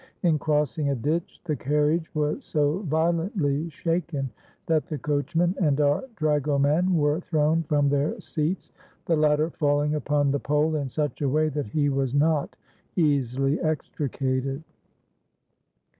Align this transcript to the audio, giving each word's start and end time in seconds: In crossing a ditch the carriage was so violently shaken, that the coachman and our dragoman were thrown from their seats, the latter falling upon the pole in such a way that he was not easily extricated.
In 0.23 0.39
crossing 0.39 0.89
a 0.89 0.95
ditch 0.95 1.39
the 1.43 1.55
carriage 1.55 2.09
was 2.15 2.43
so 2.43 2.79
violently 2.87 3.69
shaken, 3.69 4.31
that 4.65 4.87
the 4.87 4.97
coachman 4.97 5.53
and 5.61 5.79
our 5.79 6.03
dragoman 6.15 6.95
were 6.95 7.19
thrown 7.19 7.61
from 7.61 7.87
their 7.87 8.19
seats, 8.19 8.71
the 9.05 9.15
latter 9.15 9.51
falling 9.51 9.93
upon 9.93 10.31
the 10.31 10.39
pole 10.39 10.75
in 10.75 10.89
such 10.89 11.21
a 11.21 11.29
way 11.29 11.49
that 11.49 11.67
he 11.67 11.87
was 11.89 12.15
not 12.15 12.55
easily 12.95 13.59
extricated. 13.59 14.63